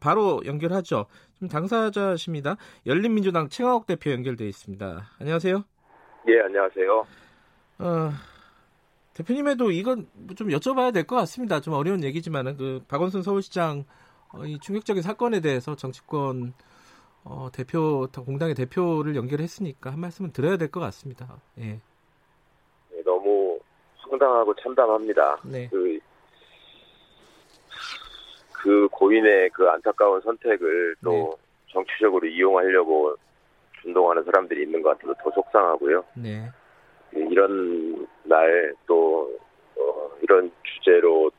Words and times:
바로 0.00 0.40
연결하죠. 0.44 1.06
좀 1.38 1.48
당사자십니다. 1.48 2.56
열린민주당 2.86 3.48
최강욱 3.48 3.86
대표 3.86 4.10
연결돼 4.12 4.46
있습니다. 4.48 5.02
안녕하세요. 5.20 5.64
예, 6.28 6.40
안녕하세요. 6.40 7.06
어, 7.80 8.10
대표님에도 9.14 9.70
이건 9.70 10.06
좀 10.36 10.48
여쭤봐야 10.48 10.92
될 10.92 11.04
것 11.04 11.16
같습니다. 11.16 11.60
좀 11.60 11.74
어려운 11.74 12.04
얘기지만은 12.04 12.56
그 12.56 12.80
박원순 12.88 13.22
서울시장 13.22 13.84
어, 14.32 14.44
이 14.44 14.58
충격적인 14.60 15.02
사건에 15.02 15.40
대해서 15.40 15.74
정치권 15.74 16.52
어, 17.24 17.48
대표 17.52 18.06
공당의 18.14 18.54
대표를 18.54 19.16
연결했으니까 19.16 19.90
한 19.90 20.00
말씀은 20.00 20.32
드려야 20.32 20.56
될 20.56 20.68
것 20.70 20.80
같습니다. 20.80 21.40
예. 21.58 21.80
네, 22.90 23.02
너무 23.04 23.58
황당하고 23.98 24.54
참담합니다. 24.56 25.40
네. 25.44 25.68
그, 25.70 25.87
그 28.58 28.88
고인의 28.88 29.50
그 29.50 29.68
안타까운 29.68 30.20
선택을 30.20 30.96
또 31.02 31.10
네. 31.10 31.30
정치적으로 31.72 32.26
이용하려고 32.26 33.14
준동하는 33.82 34.24
사람들이 34.24 34.62
있는 34.62 34.82
것 34.82 34.90
같아서 34.90 35.14
더 35.22 35.30
속상하고요. 35.30 36.04
네. 36.14 36.50
이런 37.12 38.06
날또 38.24 39.38
어, 39.76 40.10
이런 40.22 40.50
주제로 40.62 41.30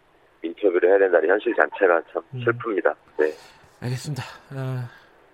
인터뷰를 0.41 0.89
해야 0.89 0.99
된다는 0.99 1.29
현실 1.29 1.53
자체가 1.55 2.01
참 2.13 2.23
음. 2.33 2.39
슬픕니다. 2.39 2.95
네. 3.17 3.31
알겠습니다. 3.81 4.23
아, 4.55 4.89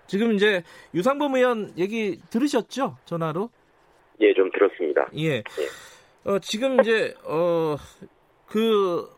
지금 0.06 0.32
이제 0.32 0.62
유상범 0.94 1.34
의원 1.36 1.72
얘기 1.78 2.20
들으셨죠? 2.30 2.96
전화로? 3.04 3.50
예, 4.20 4.32
좀 4.34 4.50
들었습니다. 4.50 5.08
예. 5.18 5.42
어, 6.24 6.38
지금 6.40 6.80
이제 6.80 7.14
어, 7.24 7.76
그 8.46 9.08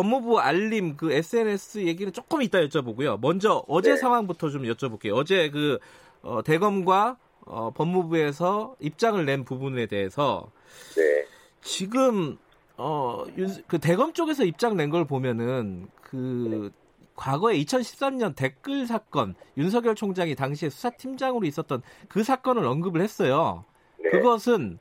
법무부 0.00 0.38
알림 0.40 0.94
그 0.98 1.10
SNS 1.10 1.78
얘기는 1.86 2.12
조금 2.12 2.42
이따 2.42 2.58
여쭤보고요. 2.58 3.18
먼저 3.18 3.64
어제 3.66 3.92
네. 3.92 3.96
상황부터 3.96 4.50
좀 4.50 4.64
여쭤볼게요. 4.64 5.14
어제 5.14 5.48
그 5.48 5.78
어, 6.20 6.42
대검과 6.44 7.16
어, 7.46 7.70
법무부에서 7.70 8.76
입장을 8.80 9.24
낸 9.24 9.44
부분에 9.46 9.86
대해서 9.86 10.50
네. 10.96 11.24
지금 11.62 12.36
어, 12.76 13.24
윤- 13.38 13.62
그 13.66 13.78
대검 13.78 14.12
쪽에서 14.12 14.44
입장 14.44 14.76
낸 14.76 14.90
걸 14.90 15.06
보면은 15.06 15.88
그 16.02 16.70
과거에 17.14 17.56
2013년 17.62 18.36
댓글 18.36 18.86
사건 18.86 19.34
윤석열 19.56 19.94
총장이 19.94 20.34
당시에 20.34 20.68
수사팀장으로 20.68 21.46
있었던 21.46 21.80
그 22.08 22.22
사건을 22.22 22.66
언급을 22.66 23.00
했어요. 23.00 23.64
네. 23.98 24.10
그것은 24.10 24.78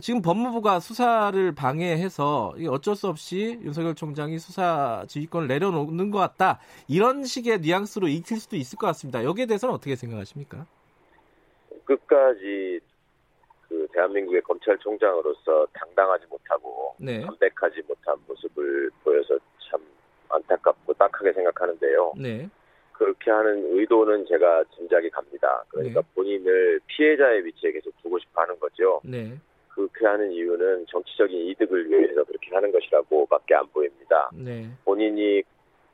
지금 0.00 0.20
법무부가 0.20 0.78
수사를 0.80 1.54
방해해서 1.54 2.54
어쩔 2.68 2.94
수 2.94 3.08
없이 3.08 3.58
윤석열 3.62 3.94
총장이 3.94 4.38
수사 4.38 5.04
지휘권을 5.08 5.48
내려놓는 5.48 6.10
것 6.10 6.18
같다. 6.18 6.60
이런 6.86 7.24
식의 7.24 7.60
뉘앙스로 7.60 8.06
읽힐 8.08 8.38
수도 8.38 8.56
있을 8.56 8.78
것 8.78 8.86
같습니다. 8.88 9.24
여기에 9.24 9.46
대해서는 9.46 9.74
어떻게 9.74 9.96
생각하십니까? 9.96 10.66
끝까지 11.84 12.80
그 13.68 13.88
대한민국의 13.92 14.42
검찰총장으로서 14.42 15.66
당당하지 15.72 16.26
못하고 16.28 16.94
네. 16.98 17.22
담백하지 17.22 17.82
못한 17.88 18.16
모습을 18.26 18.90
보여서 19.02 19.38
참 19.70 19.80
안타깝고 20.28 20.92
딱하게 20.94 21.32
생각하는데요. 21.32 22.12
네. 22.18 22.50
그렇게 22.92 23.30
하는 23.30 23.78
의도는 23.78 24.26
제가 24.26 24.64
짐작이 24.76 25.10
갑니다. 25.10 25.64
그러니까 25.68 26.00
네. 26.00 26.06
본인을 26.14 26.80
피해자의 26.86 27.44
위치에 27.44 27.72
계속 27.72 27.92
두고 28.02 28.18
싶어 28.18 28.42
하는 28.42 28.58
거죠. 28.58 29.00
네. 29.04 29.38
그렇게 29.76 30.06
하는 30.06 30.32
이유는 30.32 30.86
정치적인 30.88 31.38
이득을 31.48 31.90
위해서 31.90 32.24
그렇게 32.24 32.54
하는 32.54 32.72
것이라고밖에 32.72 33.54
안 33.54 33.66
보입니다. 33.68 34.30
네. 34.34 34.68
본인이 34.84 35.42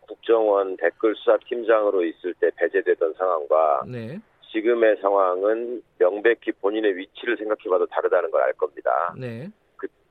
국정원 0.09 0.77
댓글 0.77 1.15
수사팀장으로 1.17 2.05
있을 2.05 2.33
때 2.35 2.51
배제되던 2.57 3.15
상황과 3.15 3.83
네. 3.89 4.19
지금의 4.53 4.99
상황은 5.01 5.83
명백히 5.99 6.53
본인의 6.53 6.97
위치를 6.97 7.37
생각해봐도 7.37 7.87
다르다는 7.87 8.31
걸 8.31 8.43
알 8.43 8.53
겁니다. 8.53 9.15
네. 9.19 9.49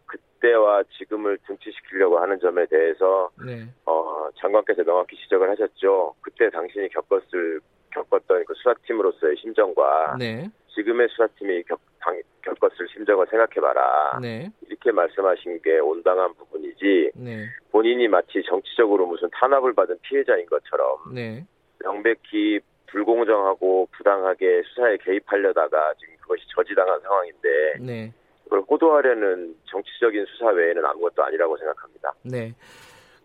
그때와 0.06 0.84
지금을 0.98 1.38
등치시키려고 1.48 2.18
하는 2.20 2.40
점에 2.40 2.66
대해서 2.66 3.30
네. 3.46 3.68
어, 3.86 4.28
장관께서 4.38 4.84
명확히 4.84 5.16
지적을 5.16 5.50
하셨죠. 5.52 6.16
그때 6.22 6.50
당신이 6.50 6.90
겪었을 6.90 7.62
겪었던 7.92 8.46
그 8.46 8.54
수사팀으로서의 8.56 9.38
심정과 9.38 10.18
네. 10.20 10.50
지금의 10.76 11.08
수사팀이 11.10 11.64
겪, 11.64 11.80
당, 12.00 12.20
겪었을 12.42 12.88
심정을 12.94 13.28
생각해봐라. 13.30 14.20
네. 14.22 14.50
이렇게 14.68 14.92
말씀하신 14.92 15.62
게 15.62 15.80
온당한 15.80 16.34
부분이지 16.36 17.12
네. 17.16 17.46
본인이 17.72 18.08
마치 18.08 18.42
정치적으로 18.44 19.06
무슨 19.06 19.30
탄압을 19.34 19.74
받은 19.74 19.98
피해자인 20.02 20.46
것처럼 20.46 21.14
네. 21.14 21.46
명백히 21.80 22.60
불공정하고 22.88 23.88
부당하게 23.92 24.64
수사에 24.64 24.98
개입하려다가 24.98 25.94
지금 26.00 26.16
그것이 26.22 26.44
저지당한 26.56 27.00
상황인데 27.02 27.50
네. 27.80 28.14
그걸 28.44 28.62
호도하려는 28.70 29.56
정치적인 29.66 30.26
수사 30.26 30.48
외에는 30.48 30.86
아무것도 30.86 31.24
아니라고 31.24 31.58
생각합니다. 31.58 32.14
네. 32.24 32.54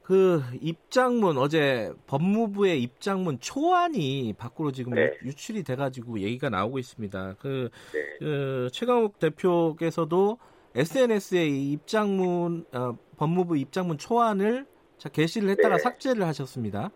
그 0.07 0.41
입장문 0.61 1.37
어제 1.37 1.93
법무부의 2.07 2.81
입장문 2.81 3.41
초안이 3.41 4.35
밖으로 4.39 4.71
지금 4.71 4.95
네. 4.95 5.11
유- 5.25 5.31
유출이 5.31 5.65
돼가지고 5.65 6.21
얘기가 6.21 6.49
나오고 6.49 6.79
있습니다. 6.79 7.35
그, 7.41 7.71
네. 7.93 8.01
그 8.21 8.69
최강욱 8.73 9.19
대표께서도 9.19 10.39
SNS에 10.77 11.49
이 11.49 11.73
입장문 11.73 12.67
어, 12.73 12.97
법무부 13.17 13.57
입장문 13.57 13.99
초안을 13.99 14.67
자, 14.97 15.09
게시를 15.09 15.49
했다가 15.49 15.77
네. 15.79 15.83
삭제를 15.83 16.25
하셨습니다. 16.25 16.93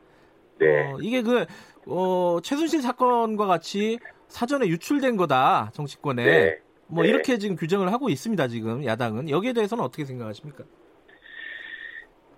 네. 0.60 0.92
어, 0.92 0.98
이게 1.02 1.22
그 1.22 1.46
어, 1.86 2.38
최순실 2.44 2.80
사건과 2.80 3.46
같이 3.46 3.98
사전에 4.28 4.68
유출된 4.68 5.16
거다 5.16 5.72
정치권에 5.74 6.24
네. 6.24 6.58
뭐 6.86 7.02
네. 7.02 7.08
이렇게 7.08 7.38
지금 7.38 7.56
규정을 7.56 7.92
하고 7.92 8.08
있습니다. 8.08 8.46
지금 8.46 8.84
야당은 8.84 9.30
여기에 9.30 9.52
대해서는 9.54 9.82
어떻게 9.82 10.04
생각하십니까? 10.04 10.62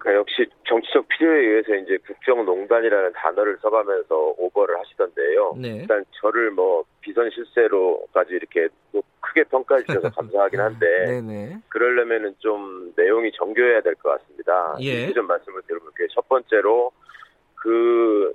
그러니까 0.02 0.20
역시 0.20 0.46
정치적 0.66 1.06
필요에 1.06 1.46
의해서 1.46 1.74
이제 1.76 1.96
국정농단이라는 2.04 3.12
단어를 3.12 3.56
써가면서 3.62 4.34
오버를 4.36 4.76
하시던데요. 4.80 5.54
네. 5.60 5.68
일단 5.76 6.04
저를 6.20 6.50
뭐 6.50 6.84
비선 7.00 7.30
실세로까지 7.30 8.34
이렇게 8.34 8.68
또 8.92 9.00
크게 9.20 9.44
평가해 9.44 9.84
주셔서 9.84 10.10
감사하긴 10.10 10.58
한데 10.58 10.86
네네. 11.06 11.58
그러려면은 11.68 12.34
좀 12.40 12.92
내용이 12.96 13.30
정교해야 13.32 13.80
될 13.82 13.94
것 13.94 14.18
같습니다. 14.18 14.76
예. 14.80 14.86
이렇게 14.86 15.12
좀 15.12 15.28
말씀을 15.28 15.62
드려볼게요. 15.68 16.08
첫 16.12 16.28
번째로 16.28 16.90
그 17.54 18.34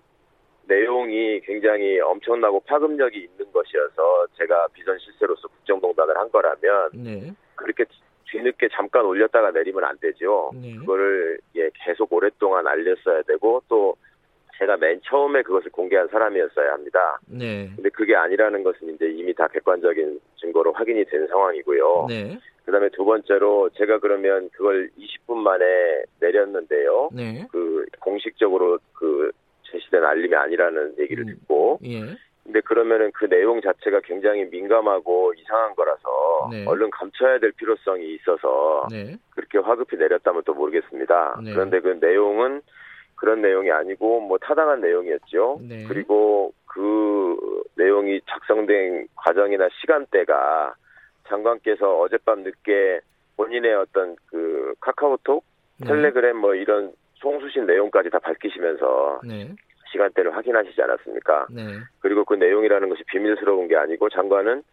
내용이 0.68 1.42
굉장히 1.42 2.00
엄청나고 2.00 2.62
파급력이 2.62 3.18
있는 3.18 3.52
것이어서 3.52 4.28
제가 4.38 4.68
비선 4.74 4.98
실세로서 5.00 5.50
국정농단을 5.50 6.18
한 6.18 6.32
거라면 6.32 6.90
네. 6.94 7.34
그렇게 7.56 7.84
뒤늦게 8.32 8.70
잠깐 8.74 9.06
올렸다가 9.06 9.52
내리면 9.52 9.84
안 9.84 9.98
되죠. 10.00 10.52
네. 10.54 10.76
그거를 10.76 11.40
예, 11.56 11.70
계속 11.74 12.12
오랫동안 12.12 12.68
알렸어야 12.68 13.24
되고 13.24 13.62
또 13.68 13.96
제가 14.58 14.78
맨 14.78 15.00
처음에 15.04 15.44
그것을 15.44 15.72
공개한 15.72 16.08
사람이었어야 16.08 16.74
합니다. 16.74 17.20
네. 17.28 17.70
근데 17.76 17.90
그게 17.90 18.16
아니라는 18.16 18.64
것은 18.64 18.96
이제 18.96 19.10
이미 19.10 19.34
다 19.34 19.48
객관적인 19.48 20.20
증거로 20.38 20.74
확인이 20.74 21.06
된 21.06 21.28
상황이고요. 21.28 22.08
네. 22.10 22.40
그다음에 22.66 22.90
두 22.90 23.06
번째로 23.06 23.70
제가 23.76 24.00
그러면 24.00 24.50
그걸 24.52 24.90
20분 24.98 25.38
만에 25.38 26.04
내렸는데요. 26.20 27.10
네. 27.14 27.48
그 27.52 27.86
공식적으로 28.00 28.80
그 28.94 29.32
제시된 29.72 30.04
알림이 30.04 30.36
아니라는 30.36 30.96
얘기를 31.00 31.24
음. 31.24 31.28
듣고 31.28 31.80
예. 31.86 32.02
근데 32.44 32.62
그러면은 32.62 33.12
그 33.14 33.28
내용 33.30 33.62
자체가 33.62 34.02
굉장히 34.06 34.46
민감하고 34.46 35.34
이상한 35.34 35.76
거라서 35.76 36.07
네. 36.52 36.66
얼른 36.66 36.90
감춰야 36.92 37.40
될 37.40 37.52
필요성이 37.54 38.16
있어서 38.16 38.88
네. 38.90 39.18
그렇게 39.32 39.58
화급히 39.58 39.98
내렸다면 39.98 40.44
또 40.46 40.54
모르겠습니다. 40.54 41.40
네. 41.44 41.54
그런데 41.54 41.80
그 41.80 41.98
내용은 42.02 42.62
그런 43.16 43.42
내용이 43.42 43.72
아니고 43.72 44.22
뭐 44.22 44.38
타당한 44.38 44.82
내용이었죠. 44.82 45.60
네. 45.62 45.86
그리고 45.88 46.54
그 46.66 47.64
내용이 47.76 48.22
작성된 48.28 49.08
과정이나 49.16 49.68
시간대가 49.82 50.76
장관께서 51.28 52.00
어젯밤 52.00 52.44
늦게 52.44 53.02
본인의 53.36 53.74
어떤 53.76 54.16
그 54.28 54.74
카카오톡, 54.80 55.44
네. 55.80 55.88
텔레그램 55.88 56.38
뭐 56.38 56.56
이런 56.56 56.94
송수신 57.16 57.66
내용까지 57.66 58.10
다 58.10 58.20
밝히시면서 58.20 59.22
네. 59.28 59.54
시간대를 59.92 60.36
확인하시지 60.36 60.82
않았습니까? 60.82 61.48
네. 61.50 61.64
그리고 62.00 62.24
그 62.26 62.34
내용이라는 62.36 62.90
것이 62.90 63.04
비밀스러운 63.08 63.68
게 63.68 63.76
아니고 63.76 64.10
장관은 64.10 64.64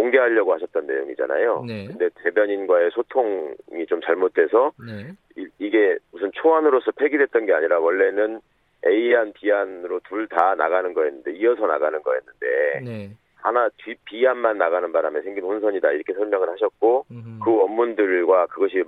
공개하려고 0.00 0.54
하셨던 0.54 0.86
내용이잖아요. 0.86 1.64
네. 1.66 1.86
근데 1.86 2.08
대변인과의 2.22 2.90
소통이 2.92 3.86
좀 3.86 4.00
잘못돼서 4.00 4.72
네. 4.86 5.12
이, 5.36 5.70
게 5.70 5.98
무슨 6.10 6.30
초안으로서 6.32 6.92
폐기됐던 6.92 7.44
게 7.46 7.52
아니라 7.52 7.78
원래는 7.78 8.40
A안, 8.86 9.32
B안으로 9.34 10.00
둘 10.08 10.26
다 10.26 10.54
나가는 10.54 10.94
거였는데 10.94 11.32
이어서 11.32 11.66
나가는 11.66 12.02
거였는데 12.02 12.80
네. 12.82 13.10
하나 13.36 13.68
뒤 13.84 13.94
B안만 14.06 14.56
나가는 14.56 14.90
바람에 14.90 15.20
생긴 15.22 15.44
혼선이다 15.44 15.90
이렇게 15.92 16.14
설명을 16.14 16.48
하셨고 16.50 17.04
음흠. 17.10 17.44
그 17.44 17.54
원문들과 17.54 18.46
그것이 18.46 18.82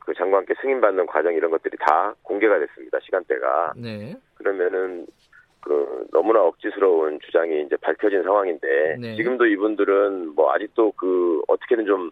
그 0.00 0.12
장관께 0.14 0.54
승인받는 0.60 1.06
과정 1.06 1.32
이런 1.34 1.50
것들이 1.50 1.76
다 1.80 2.14
공개가 2.22 2.58
됐습니다 2.58 2.98
시간대가 3.00 3.72
네. 3.76 4.14
그러면은 4.34 5.06
그 5.60 6.06
너무나 6.12 6.42
억지스러운 6.42 7.18
주장이 7.20 7.62
이제 7.62 7.76
밝혀진 7.76 8.22
상황인데 8.22 8.96
네. 9.00 9.16
지금도 9.16 9.46
이분들은 9.46 10.34
뭐 10.34 10.52
아직도 10.52 10.92
그 10.92 11.42
어떻게든 11.48 11.86
좀 11.86 12.10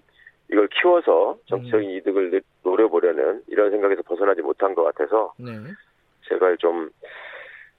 이걸 0.50 0.68
키워서 0.68 1.38
정치적인 1.46 1.90
음. 1.90 1.96
이득을 1.96 2.42
노려보려는 2.62 3.42
이런 3.48 3.70
생각에서 3.70 4.02
벗어나지 4.02 4.42
못한 4.42 4.74
것 4.74 4.82
같아서 4.84 5.34
네. 5.38 5.52
제발 6.28 6.56
좀 6.58 6.90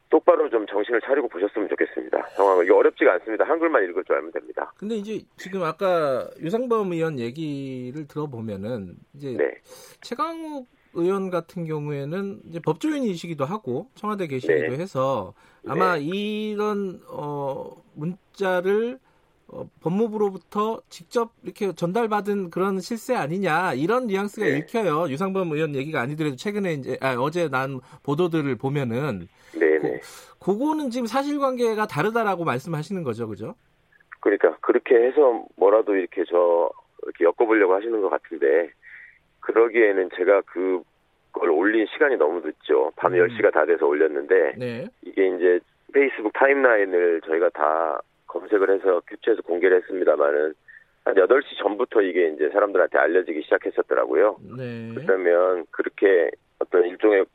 똑바로 0.10 0.50
좀 0.50 0.66
정신을 0.66 1.02
차리고 1.02 1.28
보셨으면 1.28 1.70
좋겠습니다. 1.70 2.30
상황을 2.30 2.66
이게 2.66 2.74
어렵지가 2.74 3.14
않습니다. 3.14 3.46
한글만 3.46 3.84
읽을 3.86 4.04
줄 4.04 4.16
알면 4.16 4.32
됩니다. 4.32 4.72
근데 4.78 4.96
이제 4.96 5.22
지금 5.38 5.64
아까 5.64 6.28
유상범 6.40 6.92
의원 6.92 7.20
얘기를 7.20 8.08
들어보면은 8.08 8.96
이제 9.14 9.36
네, 9.38 9.52
최강욱 10.02 10.68
의원 10.94 11.30
같은 11.30 11.66
경우에는 11.66 12.42
이제 12.50 12.60
법조인이시기도 12.60 13.46
하고 13.46 13.90
청와대 13.96 14.28
계시기도 14.28 14.76
네. 14.76 14.78
해서 14.78 15.34
아마 15.68 15.98
이런 15.98 17.00
어 17.08 17.76
문자를 17.94 19.00
어, 19.52 19.68
법무부로부터 19.82 20.82
직접 20.90 21.32
이렇게 21.44 21.74
전달받은 21.74 22.52
그런 22.52 22.80
실세 22.80 23.16
아니냐 23.16 23.74
이런 23.74 24.08
뉘앙스가 24.08 24.46
네. 24.46 24.58
읽혀요. 24.58 25.10
유상범 25.10 25.52
의원 25.52 25.76
얘기가 25.76 26.02
아니더라도 26.02 26.36
최근에 26.36 26.74
이제 26.74 26.98
아, 27.02 27.16
어제 27.16 27.50
난 27.50 27.80
보도들을 28.04 28.56
보면은 28.58 29.28
네, 29.58 29.80
네. 29.80 30.00
그거는 30.40 30.92
지금 30.92 31.08
사실관계가 31.08 31.88
다르다라고 31.88 32.46
말씀하시는 32.46 33.04
거죠, 33.04 33.28
그죠? 33.28 33.56
그러니까 34.20 34.56
그렇게 34.62 34.96
해서 34.96 35.46
뭐라도 35.56 35.96
이렇게 35.96 36.24
저 36.30 36.70
이렇게 37.04 37.24
엮어보려고 37.26 37.74
하시는 37.74 38.02
것 38.02 38.10
같은데 38.10 38.72
그러기에는 39.50 40.10
제가 40.16 40.42
그걸 40.42 41.50
올린 41.50 41.88
시간이 41.88 42.18
너무 42.18 42.42
늦죠. 42.46 42.92
밤 42.96 43.14
음. 43.14 43.20
10시가 43.20 43.52
다 43.52 43.66
돼서 43.66 43.88
올렸는데 43.88 44.54
네, 44.58 44.88
이게 45.02 45.28
이제 45.28 45.60
페이스북 45.92 46.34
타임라인을 46.34 47.22
저희가 47.26 47.50
다 47.50 48.00
검색을 48.28 48.70
해서 48.70 49.02
캡처해서 49.08 49.42
공개를 49.42 49.78
했습니다마는 49.78 50.54
한 51.06 51.16
8시 51.16 51.58
전부터 51.58 52.02
이게 52.04 52.30
이제 52.30 52.50
사람들한테 52.50 52.98
알려지기 53.00 53.42
시작했었더라고요. 53.44 54.38
네, 54.58 54.94
그러면 54.96 55.66
그렇게 55.72 56.30
어떤 56.60 56.86
일종의 56.86 57.26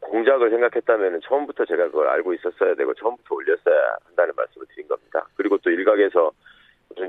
공작을 0.00 0.50
생각했다면 0.50 1.22
처음부터 1.22 1.64
제가 1.64 1.86
그걸 1.86 2.08
알고 2.08 2.34
있었어야 2.34 2.74
되고 2.74 2.94
처음부터 2.94 3.34
올렸어야 3.34 3.96
한다는 4.04 4.34
말씀을 4.36 4.66
드린 4.68 4.86
겁니다. 4.86 5.26
그리고 5.36 5.58
또 5.58 5.70
일각에서 5.70 6.30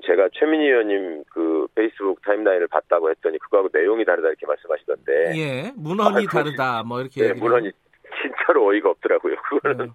제가 0.05 0.29
최민희 0.33 0.65
의원님 0.65 1.23
그 1.29 1.67
페이스북 1.75 2.21
타임라인을 2.23 2.67
봤다고 2.67 3.09
했더니 3.09 3.37
그거하고 3.39 3.69
내용이 3.73 4.03
다르다 4.05 4.27
이렇게 4.29 4.45
말씀하시던데 4.45 5.37
예, 5.37 5.71
문헌이 5.75 6.25
아, 6.27 6.29
다르다, 6.31 6.83
뭐 6.83 7.01
이렇게. 7.01 7.27
네, 7.27 7.33
문헌이 7.33 7.71
진짜로 8.21 8.67
어이가 8.67 8.89
없더라고요. 8.91 9.35
그거는 9.49 9.77
네. 9.87 9.91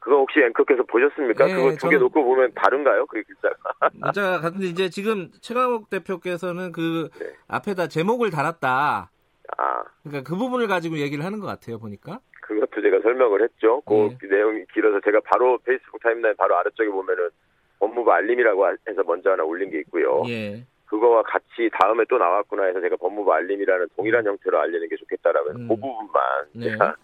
그거 0.00 0.18
혹시 0.18 0.40
앵커께서 0.40 0.84
보셨습니까? 0.84 1.46
네, 1.46 1.54
그거 1.54 1.76
두 1.76 1.88
개 1.88 1.96
놓고 1.98 2.24
보면 2.24 2.52
다른가요? 2.54 3.06
그 3.06 3.22
글자가. 3.24 3.56
문자가 3.92 4.40
같은데 4.40 4.66
이제 4.66 4.88
지금 4.88 5.30
최강욱 5.40 5.90
대표께서는 5.90 6.72
그 6.72 7.08
네. 7.18 7.32
앞에다 7.48 7.88
제목을 7.88 8.30
달았다. 8.30 9.10
아, 9.58 9.82
그러니까 10.02 10.28
그 10.28 10.36
부분을 10.36 10.68
가지고 10.68 10.98
얘기를 10.98 11.24
하는 11.24 11.40
것 11.40 11.46
같아요, 11.46 11.78
보니까. 11.78 12.20
그것도 12.42 12.80
제가 12.82 13.00
설명을 13.02 13.42
했죠. 13.42 13.80
그 13.82 14.16
네. 14.22 14.28
내용이 14.28 14.64
길어서 14.72 15.00
제가 15.04 15.20
바로 15.24 15.58
페이스북 15.64 16.00
타임라인 16.02 16.36
바로 16.36 16.56
아래쪽에 16.56 16.88
보면은 16.88 17.28
법무부 17.78 18.10
알림이라고 18.12 18.66
해서 18.88 19.02
먼저 19.06 19.30
하나 19.32 19.44
올린 19.44 19.70
게 19.70 19.78
있고요. 19.80 20.22
예. 20.28 20.62
그거와 20.86 21.22
같이 21.22 21.68
다음에 21.80 22.04
또 22.08 22.16
나왔구나 22.18 22.64
해서 22.64 22.80
제가 22.80 22.96
법무부 22.96 23.32
알림이라는 23.32 23.88
동일한 23.96 24.24
형태로 24.26 24.58
알리는 24.58 24.88
게 24.88 24.96
좋겠다라면 24.96 25.56
음. 25.56 25.68
그 25.68 25.74
부분만 25.76 26.22
네. 26.52 26.70
제가 26.70 26.94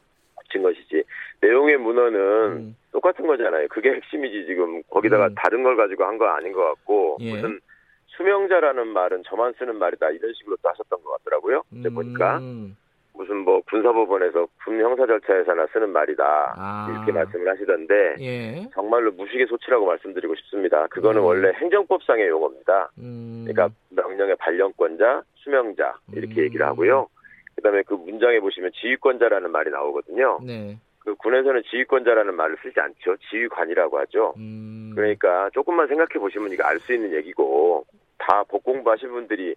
붙인 0.44 0.62
것이지 0.62 1.02
내용의 1.40 1.76
문헌은 1.78 2.18
음. 2.52 2.76
똑같은 2.92 3.26
거잖아요. 3.26 3.66
그게 3.68 3.92
핵심이지 3.92 4.46
지금 4.46 4.82
거기다가 4.90 5.26
음. 5.26 5.34
다른 5.36 5.62
걸 5.62 5.76
가지고 5.76 6.04
한 6.04 6.16
거 6.18 6.26
아닌 6.26 6.52
것 6.52 6.62
같고 6.64 7.16
예. 7.20 7.34
무슨 7.34 7.60
수명자라는 8.16 8.88
말은 8.88 9.22
저만 9.26 9.54
쓰는 9.58 9.76
말이다 9.78 10.10
이런 10.10 10.32
식으로 10.34 10.56
또 10.62 10.68
하셨던 10.68 11.02
것 11.02 11.10
같더라고요. 11.18 11.62
이제 11.72 11.88
보니까 11.88 12.38
음. 12.38 12.76
무슨 13.32 13.38
뭐 13.38 13.60
군사법원에서 13.62 14.46
군 14.64 14.80
형사 14.80 15.06
절차에서나 15.06 15.66
쓰는 15.72 15.90
말이다 15.90 16.54
아. 16.56 16.88
이렇게 16.90 17.12
말씀을 17.12 17.48
하시던데 17.48 18.16
예. 18.20 18.68
정말로 18.74 19.10
무식의 19.12 19.46
소치라고 19.46 19.86
말씀드리고 19.86 20.34
싶습니다. 20.36 20.86
그거는 20.88 21.22
음. 21.22 21.24
원래 21.24 21.52
행정법상의 21.54 22.28
용어입니다. 22.28 22.90
음. 22.98 23.44
그러니까 23.46 23.74
명령의 23.90 24.36
발령권자, 24.36 25.22
수명자 25.36 25.94
이렇게 26.12 26.40
음. 26.40 26.44
얘기를 26.44 26.66
하고요. 26.66 27.08
그다음에 27.56 27.82
그 27.86 27.94
문장에 27.94 28.38
보시면 28.40 28.70
지휘권자라는 28.74 29.50
말이 29.50 29.70
나오거든요. 29.70 30.38
네. 30.44 30.76
그 31.00 31.14
군에서는 31.16 31.62
지휘권자라는 31.70 32.34
말을 32.34 32.56
쓰지 32.62 32.78
않죠. 32.78 33.16
지휘관이라고 33.30 33.98
하죠. 34.00 34.34
음. 34.36 34.92
그러니까 34.94 35.50
조금만 35.52 35.88
생각해 35.88 36.18
보시면 36.18 36.52
이거 36.52 36.64
알 36.64 36.78
수 36.78 36.92
있는 36.92 37.12
얘기고 37.14 37.84
다법 38.18 38.62
공부 38.62 38.90
하신 38.90 39.10
분들이 39.10 39.54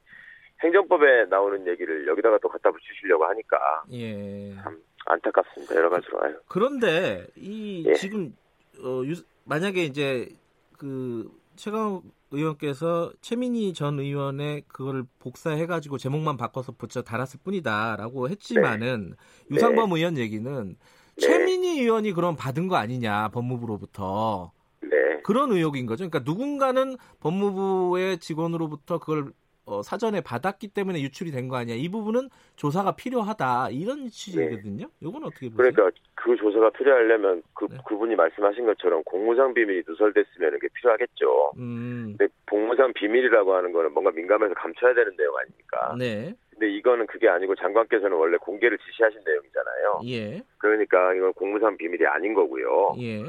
행정법에 0.63 1.25
나오는 1.30 1.68
얘기를 1.68 2.07
여기다가 2.07 2.38
또 2.42 2.50
갖다 2.50 2.72
붙이시려고 2.72 3.25
하니까 3.25 3.84
예. 3.92 4.54
참 4.56 4.80
안타깝습니다. 5.06 5.75
여러 5.75 5.90
가지로 5.90 6.24
아유. 6.24 6.34
그런데 6.48 7.28
이 7.36 7.84
예. 7.88 7.94
지금 7.94 8.36
어, 8.84 9.02
유- 9.06 9.22
만약에 9.44 9.84
이제 9.84 10.30
그 10.78 11.30
최강 11.56 12.02
의원께서 12.31 13.12
최민희 13.22 13.74
전 13.74 14.00
의원의 14.00 14.63
그거를 14.68 15.04
복사해 15.19 15.68
가지고 15.68 15.98
제목만 15.98 16.36
바꿔서 16.38 16.72
붙여 16.72 17.02
달았을 17.02 17.40
뿐이다라고 17.44 18.30
했지만은 18.30 19.13
유상범 19.52 19.92
의원 19.94 20.18
얘기는 20.18 20.69
네. 20.69 20.75
최민희 21.22 21.81
의원이 21.81 22.12
그럼 22.13 22.36
받은 22.36 22.68
거 22.68 22.75
아니냐 22.75 23.30
법무부로부터 23.30 24.52
네. 24.81 24.90
그런 25.24 25.52
의혹인 25.52 25.86
거죠. 25.86 26.10
그러니까 26.10 26.30
누군가는 26.30 26.98
법무부의 27.22 28.18
직원으로부터 28.19 28.98
그걸 29.00 29.31
어, 29.66 29.82
사전에 29.82 30.22
받았기 30.22 30.70
때문에 30.70 31.02
유출이 31.02 31.32
된 31.32 31.46
거 31.50 31.58
아니야. 31.58 31.76
이 31.76 31.90
부분은 31.90 32.30
조사가 32.56 32.96
필요하다. 32.96 33.70
이런 33.72 34.08
취지거든요. 34.10 34.88
이건 35.02 35.24
어떻게 35.24 35.50
보세요? 35.50 35.72
그러니까 35.72 35.92
그 36.16 36.36
조사가 36.36 36.72
필요하려면 36.72 37.44
그 37.54 37.68
네. 37.70 37.78
그분이 37.88 38.16
말씀하신 38.16 38.66
것처럼 38.66 39.04
공무상 39.04 39.54
비밀이 39.54 39.84
누설됐으면 39.88 40.52
그게 40.52 40.68
필요하겠죠. 40.74 41.52
음, 41.58 42.16
근데 42.18 42.34
공무상 42.50 42.94
비밀이라고 42.94 43.54
하는 43.56 43.72
거는 43.72 43.92
뭔가 43.94 44.12
민감해서 44.12 44.54
감춰야 44.56 44.94
되는 44.96 45.16
내용 45.18 45.36
아닙니까? 45.38 45.96
네, 46.00 46.34
근데 46.52 46.72
이거는 46.72 47.06
그게 47.08 47.28
아니고 47.30 47.56
장관께서는 47.56 48.18
원래 48.18 48.38
공개를 48.38 48.78
지시하신 48.80 49.20
내용이잖아요. 49.26 50.02
예, 50.08 50.44
그러니까 50.58 51.14
이건 51.14 51.34
공무상 51.34 51.78
비밀이 51.78 52.06
아닌 52.08 52.34
거고요. 52.34 52.96
예, 53.02 53.24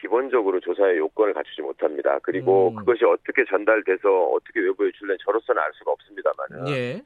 기본적으로 0.00 0.60
조사의 0.60 0.98
요건을 0.98 1.34
갖추지 1.34 1.62
못합니다. 1.62 2.18
그리고 2.22 2.70
음. 2.70 2.76
그것이 2.76 3.04
어떻게 3.04 3.44
전달돼서 3.44 4.26
어떻게 4.26 4.60
외부에 4.60 4.88
유출된 4.88 5.16
저로서는 5.24 5.60
알 5.62 5.70
수가 5.74 5.92
없습니다만은 5.92 6.68
예, 6.68 7.02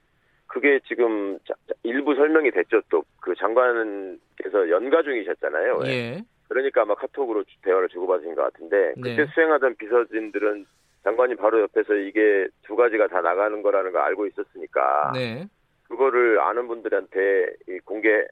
그게 0.47 0.81
지금 0.87 1.39
일부 1.85 2.15
설명이 2.15 2.51
됐죠. 2.51 2.83
또 2.89 3.03
그 3.21 3.35
장관께서 3.37 4.71
연가 4.71 5.03
중이셨잖아요. 5.03 5.79
왜? 5.85 5.89
예, 5.91 6.23
그러니까 6.49 6.83
아마 6.83 6.95
카톡으로 6.95 7.45
주- 7.45 7.61
대화를 7.63 7.89
주고받으신 7.89 8.35
것 8.35 8.43
같은데 8.43 8.93
그때 8.97 9.17
네. 9.17 9.27
수행하던 9.35 9.77
비서진들은 9.77 10.67
장관이 11.05 11.37
바로 11.37 11.61
옆에서 11.61 11.95
이게 11.95 12.49
두 12.63 12.77
가지가 12.77 13.09
다 13.09 13.21
나가는 13.21 13.61
거라는 13.63 13.93
걸 13.93 14.01
알고 14.03 14.27
있었으니까 14.27 15.13
네, 15.15 15.47
그거를 15.89 16.41
아는 16.41 16.67
분들한테 16.67 17.47
이 17.69 17.79
공개 17.85 18.25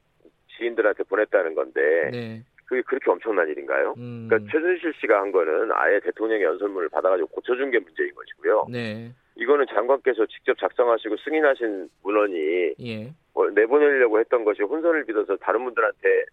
지인들한테 0.56 1.04
보냈다는 1.04 1.54
건데 1.54 2.10
네, 2.10 2.42
그게 2.68 2.82
그렇게 2.82 3.10
엄청난 3.10 3.48
일인가요? 3.48 3.94
음, 3.96 4.28
그러니까 4.28 4.52
최순실 4.52 4.92
씨가 5.00 5.20
한 5.20 5.32
거는 5.32 5.70
아예 5.72 5.98
대통령의 6.00 6.44
연설문을 6.44 6.90
받아가지고 6.90 7.28
고쳐준 7.28 7.70
게 7.70 7.78
문제인 7.78 8.14
것이고요. 8.14 8.66
네, 8.70 9.10
이거는 9.36 9.66
장관께서 9.70 10.26
직접 10.26 10.58
작성하시고 10.58 11.16
승인하신 11.16 11.88
문헌이 12.02 12.74
예, 12.80 13.14
뭐 13.32 13.48
내보내려고 13.50 14.20
했던 14.20 14.44
것이 14.44 14.62
혼선을 14.62 15.06
빚어서 15.06 15.36
다른 15.36 15.64
분들한테 15.64 16.26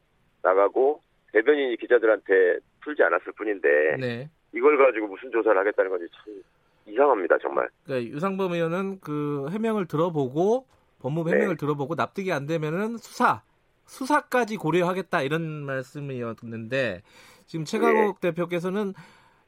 나가고 0.43 1.01
대변인이 1.31 1.77
기자들한테 1.77 2.59
풀지 2.81 3.01
않았을 3.03 3.31
뿐인데 3.37 3.97
네. 3.99 4.29
이걸 4.53 4.77
가지고 4.77 5.07
무슨 5.07 5.31
조사를 5.31 5.57
하겠다는 5.57 5.89
건지 5.89 6.07
참 6.13 6.41
이상합니다 6.85 7.37
정말. 7.41 7.69
그러니까 7.85 8.13
유상범 8.13 8.51
의원은 8.51 8.99
그 8.99 9.47
해명을 9.51 9.87
들어보고 9.87 10.65
법무부 10.99 11.29
해명을 11.29 11.55
네. 11.55 11.59
들어보고 11.59 11.95
납득이 11.95 12.33
안 12.33 12.45
되면은 12.45 12.97
수사 12.97 13.41
수사까지 13.85 14.57
고려하겠다 14.57 15.21
이런 15.21 15.65
말씀이었는데 15.65 17.01
지금 17.45 17.65
최강욱 17.65 18.19
대표께서는 18.19 18.93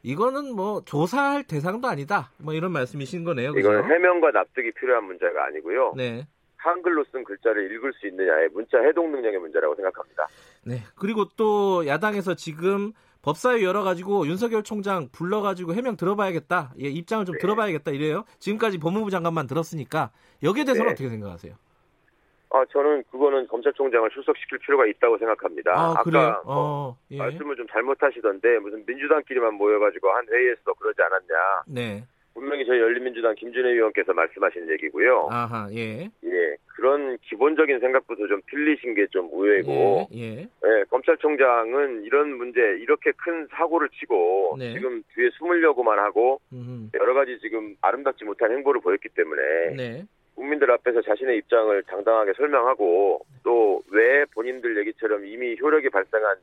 이거는 0.04 0.56
뭐 0.56 0.82
조사할 0.86 1.44
대상도 1.44 1.88
아니다 1.88 2.32
뭐 2.38 2.54
이런 2.54 2.72
말씀이신 2.72 3.24
거네요. 3.24 3.54
그죠? 3.54 3.72
이거는 3.72 3.92
해명과 3.92 4.32
납득이 4.32 4.72
필요한 4.74 5.06
문제가 5.06 5.46
아니고요. 5.46 5.94
네. 5.98 6.28
한글로 6.58 7.06
쓴 7.12 7.24
글자를 7.24 7.72
읽을 7.74 7.94
수 7.94 8.08
있느냐의 8.08 8.50
문자 8.50 8.80
해독 8.80 9.10
능력의 9.10 9.40
문제라고 9.40 9.76
생각합니다. 9.76 10.28
네. 10.66 10.84
그리고 10.96 11.26
또 11.38 11.86
야당에서 11.88 12.36
지금 12.36 12.94
법사위 13.22 13.64
열어가지고 13.64 14.28
윤석열 14.28 14.64
총장 14.64 15.10
불러가지고 15.12 15.74
해명 15.74 15.98
들어봐야겠다. 15.98 16.74
예, 16.82 16.88
입장을 16.88 17.26
좀 17.26 17.34
네. 17.36 17.40
들어봐야겠다 17.40 17.92
이래요. 17.92 18.24
지금까지 18.40 18.78
법무부 18.78 19.10
장관만 19.12 19.48
들었으니까 19.48 20.12
여기에 20.44 20.66
대해서는 20.66 20.88
네. 20.88 20.94
어떻게 20.94 21.10
생각하세요? 21.10 21.56
아, 22.50 22.64
저는 22.72 23.04
그거는 23.12 23.48
검찰총장을 23.48 24.10
출석시킬 24.10 24.60
필요가 24.60 24.86
있다고 24.86 25.18
생각합니다. 25.18 25.72
아, 25.74 26.02
그래요? 26.04 26.42
뭐 26.46 26.56
어, 26.56 26.98
예. 27.12 27.18
말씀을 27.18 27.56
좀 27.56 27.68
잘못하시던데 27.68 28.60
무슨 28.60 28.84
민주당끼리만 28.86 29.56
모여가지고 29.56 30.10
한 30.10 30.26
회의에서 30.32 30.74
그러지 30.74 31.02
않았냐. 31.02 31.64
네. 31.68 32.04
분명히 32.38 32.66
저희 32.68 32.80
열린민주당 32.80 33.34
김준혜 33.34 33.72
의원께서 33.72 34.14
말씀하신 34.14 34.70
얘기고요. 34.70 35.28
아하, 35.32 35.68
예. 35.74 36.04
예, 36.24 36.56
그런 36.68 37.18
기본적인 37.24 37.80
생각부터 37.80 38.28
좀 38.28 38.42
틀리신 38.52 38.94
게좀 38.94 39.30
의외고, 39.34 40.08
예, 40.14 40.20
예. 40.20 40.42
예, 40.42 40.84
검찰총장은 40.92 42.04
이런 42.04 42.38
문제 42.38 42.62
이렇게 42.80 43.12
큰 43.18 43.48
사고를 43.52 43.90
치고 43.90 44.58
네. 44.60 44.74
지금 44.74 45.02
뒤에 45.16 45.32
숨으려고만 45.40 45.98
하고 45.98 46.40
음, 46.54 46.92
여러 46.94 47.16
가지 47.16 47.40
지금 47.40 47.76
아름답지 47.82 48.24
못한 48.24 48.52
행보를 48.52 48.82
보였기 48.82 49.10
때문에 49.10 49.42
네. 49.76 50.06
국민들 50.38 50.70
앞에서 50.72 51.02
자신의 51.02 51.40
입장을 51.40 51.82
당당하게 51.84 52.34
설명하고 52.38 53.26
또 53.44 53.82
왜 53.90 54.26
본인들 54.34 54.78
얘기처럼 54.80 55.26
이미 55.26 55.58
효력이 55.60 55.90
발생한 55.90 56.36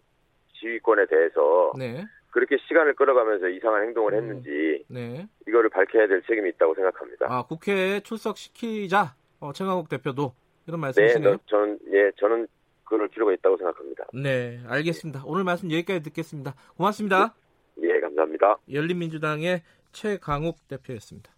지휘권에 0.55 1.07
대해서 1.07 1.73
네. 1.79 2.05
그렇게 2.31 2.57
시간을 2.67 2.95
끌어가면서 2.95 3.49
이상한 3.49 3.85
행동을 3.85 4.15
음. 4.15 4.19
했는지 4.19 4.85
네. 4.89 5.27
이거를 5.47 5.69
밝혀야 5.71 6.09
될 6.09 6.23
책임이 6.23 6.49
있다고 6.51 6.75
생각합니다. 6.75 7.27
아, 7.29 7.43
국회에 7.47 8.01
출석시키자. 8.01 9.15
어, 9.41 9.53
최강욱 9.53 9.89
대표도 9.89 10.33
이런 10.67 10.81
네, 10.81 10.87
말씀이시네요. 10.87 11.31
너- 11.33 11.39
저는 11.47 11.79
예, 11.93 12.11
저는 12.17 12.49
그럴 12.85 13.09
필요가 13.09 13.33
있다고 13.35 13.57
생각합니다. 13.59 14.07
네, 14.15 14.59
알겠습니다. 14.69 15.23
오늘 15.27 15.45
말씀 15.45 15.71
여기까지 15.71 16.03
듣겠습니다. 16.03 16.55
고맙습니다. 16.77 17.35
예, 17.83 18.01
감사합니다. 18.01 18.57
열린민주당의 18.73 19.63
최강욱 19.93 20.57
대표였습니다. 20.69 21.31